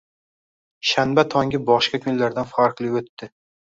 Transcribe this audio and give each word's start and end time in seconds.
Shanba 0.93 1.25
tongi 1.33 1.61
boshqa 1.67 2.03
kunlardan 2.07 2.51
farqli 2.55 2.95
o`tdi 2.97 3.29